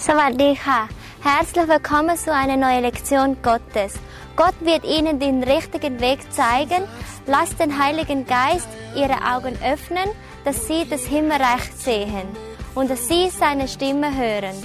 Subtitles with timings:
[0.00, 0.88] Savadika.
[1.22, 3.94] Herzlich willkommen zu einer neuen Lektion Gottes.
[4.36, 6.82] Gott wird Ihnen den richtigen Weg zeigen.
[7.26, 10.08] Lasst den Heiligen Geist Ihre Augen öffnen,
[10.44, 12.28] dass Sie das Himmelreich sehen
[12.74, 14.56] und dass Sie seine Stimme hören.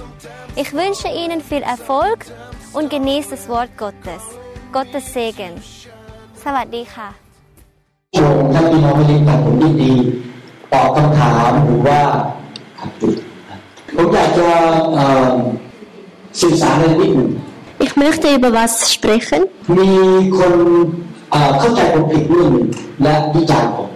[0.56, 2.26] Ich wünsche Ihnen viel Erfolg
[2.74, 4.24] und genießt das Wort Gottes.
[4.72, 5.54] Gottes Segen.
[6.44, 7.14] Savadika.
[8.20, 9.94] ชมท่านพี่น้องไม่เลี้ยงกับผมยินดี
[10.74, 12.00] ตอบคำถามหรือว่า
[12.80, 13.16] ขัดจุด
[13.98, 14.48] ผมอยากจะ
[14.96, 15.32] เอ่อ
[16.42, 17.30] สื่อสารอะไรนิดหนึ่ง
[17.86, 19.42] Ich möchte über was sprechen.
[19.78, 19.90] มี
[20.38, 20.54] คน
[21.32, 22.68] เอ่อเข้าใจผมผิดเรื่องหนึ่ง
[23.04, 23.88] และวิจารณ์ผม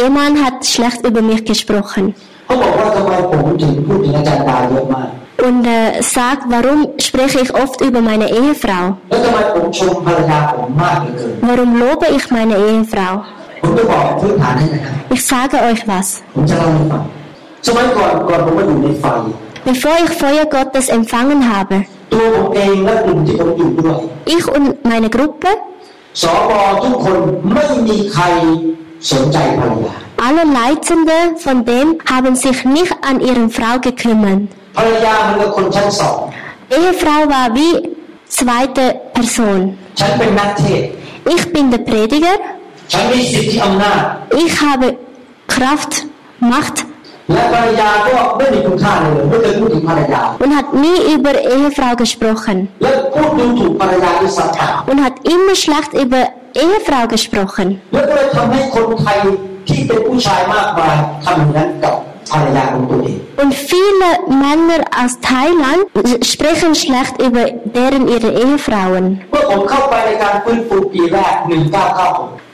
[0.00, 2.04] Jemand hat schlecht über mich gesprochen
[2.46, 5.08] เขาบอกว่าทำไมผมถึงพูดถึงอาจารย์ดาเยอะมาก
[5.46, 8.84] und äh, sagt, warum spreche ich oft über meine Ehefrau?
[9.10, 13.12] แล้วทำไมผมชมภรรยาผมมากเหลือเกิน Warum lobe ich meine Ehefrau?
[13.62, 16.08] ผมจะบอกพื้นฐานให้นะครับ Ich sage euch was.
[17.64, 19.06] ผมจะเล่าให้ฟังสมัยก่อนก่อนผมมาอยู่ในไฟ
[19.66, 21.76] Bevor ich Feuer Gottes empfangen habe,
[22.12, 23.96] ตัวผมเองและกลุ่มที่ผมอยู่ด้วย
[24.34, 25.50] ich und meine Gruppe,
[26.22, 27.18] สอบอทุกคน
[27.54, 28.24] ไม่มีใคร
[29.10, 29.94] สนใจภรรยา
[30.26, 34.42] alle Leitende von dem haben sich nicht an ihre Frau gekümmert.
[34.76, 36.18] ภรรยามันกับคนชั้นสอง
[36.78, 37.74] Ehefrau war wie
[38.38, 39.58] zweite Person.
[40.00, 40.88] ฉันเป็นนักเทศน์
[41.34, 42.36] Ich bin der Prediger,
[42.92, 44.00] ฉันมีสิทธิอำนาจ
[44.44, 44.86] ich habe
[45.54, 45.92] Kraft,
[46.52, 46.76] Macht
[50.39, 52.69] und hat nie über Ehefrau gesprochen.
[54.87, 57.81] Und hat immer schlecht über Ehefrau gesprochen.
[63.37, 69.21] Und viele Männer aus Thailand sprechen schlecht über deren ihre Ehefrauen.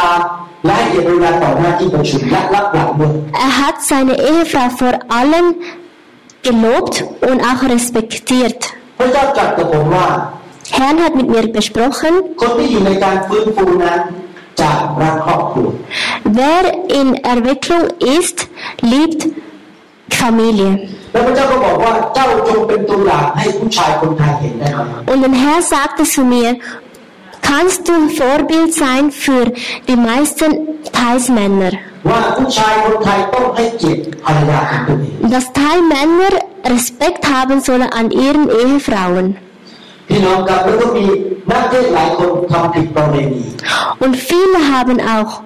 [0.66, 3.14] และให้เกียรติภรรยาต่อหน้าที่ประชุมและรับหลังด้วย
[3.46, 5.46] Er hat seine Ehefrau vor allem
[6.48, 6.96] gelobt
[7.30, 8.60] und auch respektiert.
[9.00, 10.08] พระเจ้าตรัสกับผมว่า
[10.71, 12.09] Herrn hat mit mir gesprochen.
[16.25, 17.89] Wer in Erwicklung
[18.19, 18.49] ist,
[18.81, 19.27] liebt
[20.11, 20.89] Familie.
[21.13, 21.27] Und
[25.23, 26.57] der Herr sagte zu mir,
[27.43, 29.53] kannst du ein Vorbild sein für
[29.89, 31.73] die meisten Thais-Männer?
[35.23, 39.37] Dass Teilmänner Respekt haben sollen an ihren Ehefrauen.
[44.01, 45.43] Und viele haben auch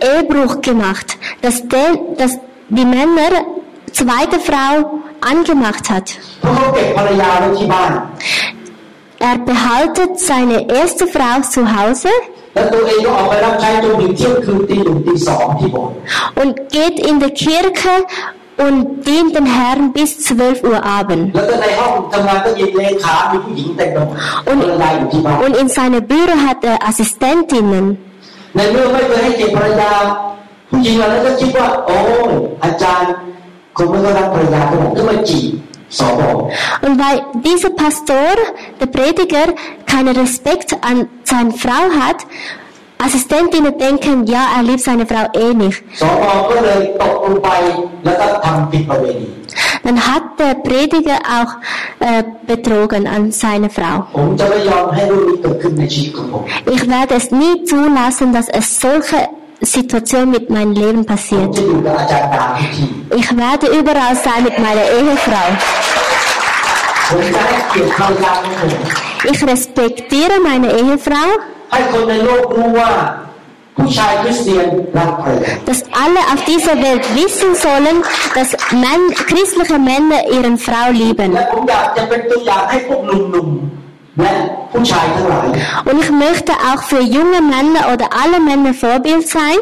[0.00, 2.38] Ehebruch gemacht, dass, der, dass
[2.68, 3.44] die Männer
[3.92, 6.18] zweite Frau angemacht hat.
[9.20, 12.08] Er behaltet seine erste Frau zu Hause
[16.34, 18.06] und geht in die Kirche
[18.57, 21.23] und dient den Herrn bis 12 Uhr Abend.
[21.35, 27.85] แล้วก็ในห้องทำงานก็มีเลขามีผู้หญิงเต็มไปหมดภรรยาอยู่ที่บ้าน Und in seinem Büro hat er Assistentinnen.
[28.55, 29.91] ในเมื่อไม่เคยให้เกียรติภรรยา
[30.69, 31.97] ผู้หญิงเหล่านั้นก็คิดว่า โอ้
[32.63, 33.11] อาจารย์
[33.77, 35.51] คงไม่ก็รักภรรยาเท่าไหร่ก็มาจีบ
[35.99, 36.29] สอบอ
[36.85, 38.29] Und weil dieser Pastor,
[38.79, 39.47] der Prediger,
[39.91, 40.97] keinen Respekt an
[41.31, 42.19] seine Frau hat,
[42.98, 45.82] Assistentinnen denken, ja, er liebt seine Frau eh nicht.
[49.84, 51.52] Dann hat der Prediger auch
[52.00, 54.06] äh, betrogen an seine Frau.
[56.66, 59.28] Ich werde es nie zulassen, dass es solche
[59.60, 61.56] Situation mit meinem Leben passiert.
[63.16, 65.56] Ich werde überall sein mit meiner Ehefrau.
[69.31, 71.27] Ich respektiere meine Ehefrau,
[71.71, 72.91] ให้คนในโลกรู้ว่า
[73.77, 74.67] ผู้ชายคริสเตียน
[74.97, 77.97] รักภรรยา dass alle auf dieser Welt wissen sollen,
[78.37, 78.49] dass
[78.83, 81.29] Mann, christliche Männer ihren Frau และ lieben.
[81.53, 84.33] ผมอยากจะเป็นตัวอย่างให้พวกหนุ่มๆและ
[84.71, 85.45] ผู้ชายทั้งหลาย
[85.89, 89.59] Und ich möchte auch für junge Männer oder alle Männer Vorbild sein,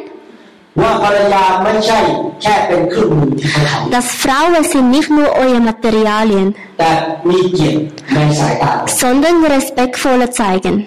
[3.91, 6.55] Dass Frauen sind nicht nur eure Materialien,
[8.87, 10.87] sondern respektvolle zeigen.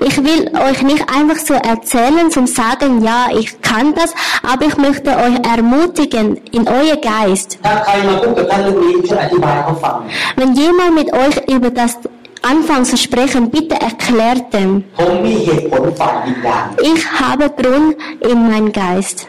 [0.00, 4.76] Ich will euch nicht einfach so erzählen zum sagen, ja, ich kann das, aber ich
[4.76, 7.58] möchte euch ermutigen in euer Geist.
[10.36, 11.98] Wenn jemand mit euch über das
[12.42, 14.84] anfangen zu sprechen, bitte erklärt dem.
[16.82, 19.26] Ich habe Grund in meinem Geist.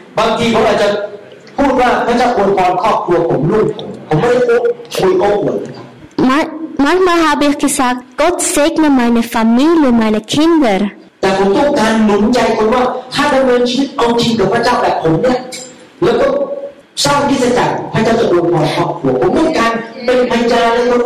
[6.78, 10.90] Manchmal habe ich gesagt, Gott segne meine Familie, meine Kinder.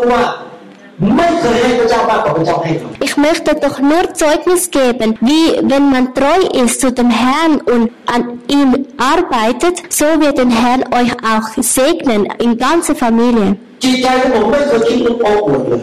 [0.08, 0.45] Aber
[2.99, 7.89] Ich möchte doch nur Zeugnis geben, wie wenn man treu ist zu dem Herrn und
[8.05, 13.47] an ihm arbeitet, so wird der Herr euch auch segnen in ganze Familie.
[13.83, 15.81] จิตใจของผมไม่เคยคิดเรื่องโอ้อวดเลย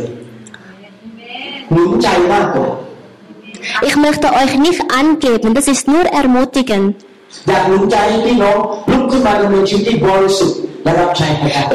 [1.73, 2.69] หนุนใจมากกว่า
[3.89, 6.83] Ich möchte euch nicht angeben, das ist nur ermutigen.
[7.49, 8.59] อยากหนุนใจให้พี่น้อง
[8.91, 10.59] ลุกขึ้นมาดำเนินชีวิตที่บริสุทธิ์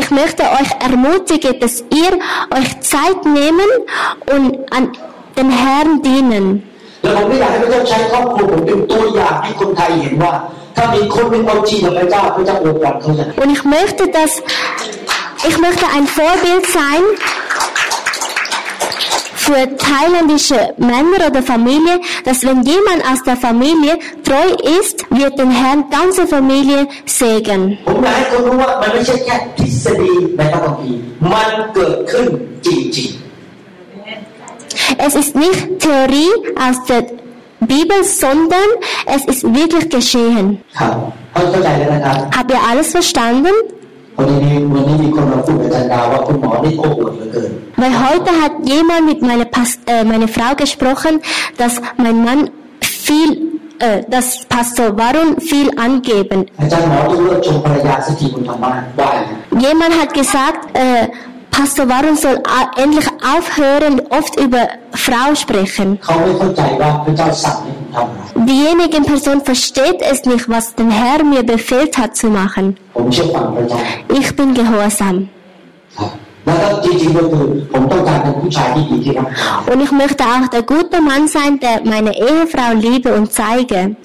[0.01, 2.19] ich möchte euch ermutigen, dass ihr
[2.57, 3.69] euch Zeit nehmen
[4.35, 4.93] und an
[5.37, 6.63] den Herrn dienen.
[13.37, 14.43] Und ich möchte, dass
[15.47, 17.03] ich möchte ein Vorbild sein,
[19.49, 24.49] für thailändische Männer oder Familie, dass wenn jemand aus der Familie treu
[24.79, 27.79] ist, wird den Herrn ganze Familie segnen.
[34.99, 36.33] Es ist nicht Theorie
[36.67, 37.07] aus der
[37.61, 38.69] Bibel, sondern
[39.07, 40.63] es ist wirklich geschehen.
[40.75, 43.55] Habt ihr alles verstanden?
[47.77, 51.21] Weil heute hat jemand mit meiner, Pas äh, meiner Frau gesprochen,
[51.57, 52.51] dass mein Mann
[52.81, 53.49] viel
[53.79, 56.47] äh, das Pastor Warum viel angeben.
[59.53, 61.09] Jemand hat gesagt, äh,
[61.51, 62.41] Pastor Warum soll
[62.77, 65.99] endlich aufhören, oft über Frau sprechen.
[68.35, 72.77] Diejenige Person versteht es nicht, was der Herr mir befehlt hat zu machen.
[74.09, 75.29] Ich bin gehorsam.
[75.99, 76.13] Ja.
[79.71, 83.97] Und ich möchte auch der gute Mann sein, der meine Ehefrau liebe und zeige.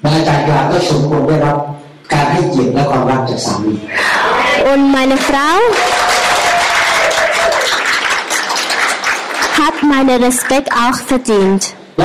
[4.74, 5.58] Und meine Frau
[9.58, 11.74] hat meinen Respekt auch verdient.
[11.96, 12.04] Und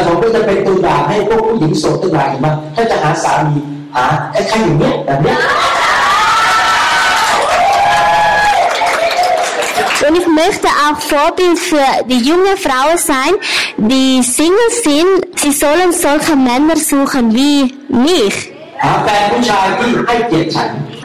[10.08, 13.36] Und ich möchte auch Vorbild für die jungen Frauen sein,
[13.78, 15.40] die Single sind.
[15.40, 18.52] Sie sollen solche Männer suchen wie mich.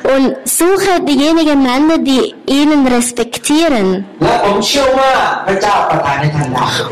[0.05, 4.05] Und suche diejenigen Männer, die ihnen respektieren.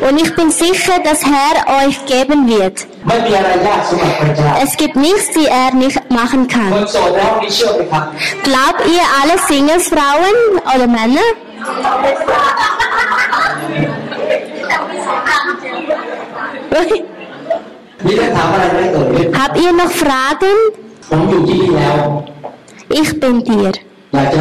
[0.09, 2.87] Und ich bin sicher, dass Herr euch geben wird.
[4.61, 6.73] Es gibt nichts, die er nicht machen kann.
[8.43, 11.21] Glaubt ihr alle Singles, Frauen oder Männer?
[18.06, 20.60] มีคำถามอะไรไหมเอ่ย Habt ihr noch Fragen?
[21.10, 21.98] ผมอยู่ที่นี่แล้ว
[23.00, 23.74] Ich bin dir.
[24.14, 24.38] อยากจ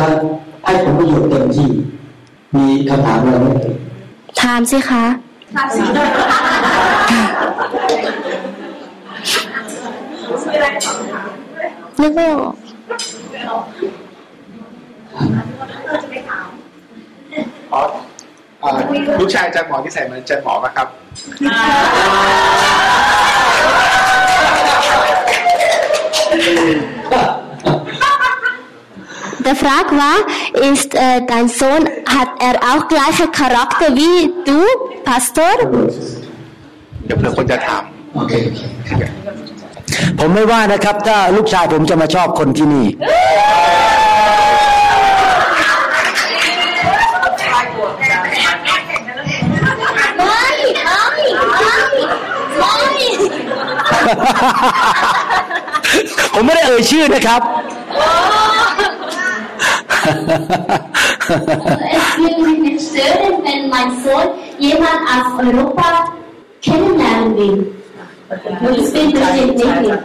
[17.73, 17.99] อะไรไหม
[18.59, 20.87] เอ่ยถามสิคะนึกไม่ออกอ๋อเอ่อลูกชายอาจารย์หมอที่ใส่เหมือนอาจารย์หมอนะครับ
[29.45, 30.17] Der Frage war,
[30.71, 31.83] ist äh, dein Sohn,
[32.15, 34.59] hat er auch gleiche Charakter wie du,
[35.03, 35.53] Pastor?
[37.05, 37.83] เดี๋ยวเผื่อคนจะถาม
[38.15, 39.03] โอเคโอเค
[40.19, 42.87] ผมไม่ว่านะครับ ถ้าลูกชายผมจะมาชอบคนที่นี่
[56.33, 57.41] ผมไม่ได้เอ่ยชื่อนะครับ
[61.97, 64.27] Es würde mich nicht stören, wenn mein Sohn
[64.67, 65.87] jemand aus Europa
[66.65, 67.59] kennenlernen will.
[68.65, 69.99] Und ich bin bestimmt nicht.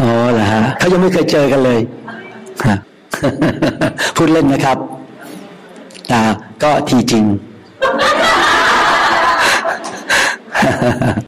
[0.00, 1.80] อ๋อเหรอฮะเขายังไม่เคยเจอกันเลย
[2.66, 2.76] ฮะ
[4.16, 4.76] พูดเล่นนะครับ
[6.08, 6.20] แต่
[6.62, 7.24] ก็ทีจริง
[11.00, 11.27] The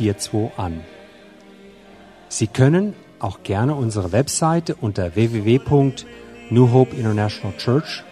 [0.00, 0.82] 1042 an.
[2.28, 8.02] Sie können auch gerne unsere Webseite unter www.New International Church